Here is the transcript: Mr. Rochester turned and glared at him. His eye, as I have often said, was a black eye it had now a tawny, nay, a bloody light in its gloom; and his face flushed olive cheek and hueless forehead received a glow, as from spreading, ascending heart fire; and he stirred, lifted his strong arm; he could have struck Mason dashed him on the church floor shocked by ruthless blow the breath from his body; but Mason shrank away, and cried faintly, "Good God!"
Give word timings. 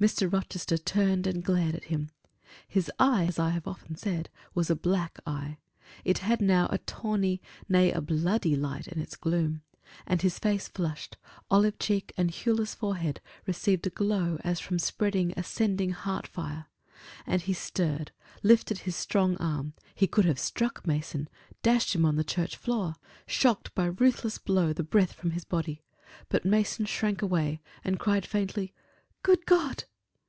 Mr. 0.00 0.32
Rochester 0.32 0.78
turned 0.78 1.26
and 1.26 1.42
glared 1.42 1.74
at 1.74 1.82
him. 1.86 2.08
His 2.68 2.88
eye, 3.00 3.24
as 3.24 3.36
I 3.40 3.50
have 3.50 3.66
often 3.66 3.96
said, 3.96 4.30
was 4.54 4.70
a 4.70 4.76
black 4.76 5.18
eye 5.26 5.58
it 6.04 6.18
had 6.18 6.40
now 6.40 6.68
a 6.70 6.78
tawny, 6.78 7.42
nay, 7.68 7.90
a 7.90 8.00
bloody 8.00 8.54
light 8.54 8.86
in 8.86 9.00
its 9.00 9.16
gloom; 9.16 9.60
and 10.06 10.22
his 10.22 10.38
face 10.38 10.68
flushed 10.68 11.16
olive 11.50 11.80
cheek 11.80 12.12
and 12.16 12.30
hueless 12.30 12.76
forehead 12.76 13.20
received 13.44 13.88
a 13.88 13.90
glow, 13.90 14.38
as 14.44 14.60
from 14.60 14.78
spreading, 14.78 15.34
ascending 15.36 15.90
heart 15.90 16.28
fire; 16.28 16.66
and 17.26 17.42
he 17.42 17.52
stirred, 17.52 18.12
lifted 18.44 18.78
his 18.78 18.94
strong 18.94 19.36
arm; 19.38 19.72
he 19.96 20.06
could 20.06 20.24
have 20.26 20.38
struck 20.38 20.86
Mason 20.86 21.28
dashed 21.64 21.92
him 21.96 22.04
on 22.04 22.14
the 22.14 22.22
church 22.22 22.54
floor 22.56 22.94
shocked 23.26 23.74
by 23.74 23.86
ruthless 23.86 24.38
blow 24.38 24.72
the 24.72 24.84
breath 24.84 25.12
from 25.14 25.32
his 25.32 25.44
body; 25.44 25.82
but 26.28 26.44
Mason 26.44 26.84
shrank 26.86 27.20
away, 27.20 27.60
and 27.82 27.98
cried 27.98 28.24
faintly, 28.24 28.72
"Good 29.24 29.44
God!" 29.46 29.82